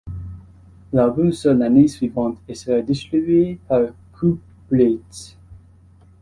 L'album 0.93 1.31
sort 1.31 1.53
l'année 1.53 1.87
suivante 1.87 2.39
et 2.47 2.55
sera 2.55 2.81
distribué 2.81 3.59
par 3.67 3.89
Coop 4.13 4.39
Breizh. 4.71 5.37